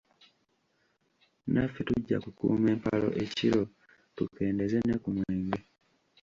Naffe 1.53 1.81
tujja 1.87 2.17
kukuuma 2.23 2.67
empalo 2.75 3.07
ekiro, 3.23 3.61
tukendeeze 4.15 4.77
ne 4.83 4.95
ku 5.03 5.09
mwenge. 5.15 5.59